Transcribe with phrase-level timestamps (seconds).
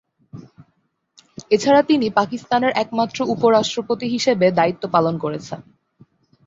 [1.51, 5.59] এছাড়া তিনি পাকিস্তানের একমাত্র উপরাষ্ট্রপতি হিসেবে দায়িত্ব পালন করেছেন।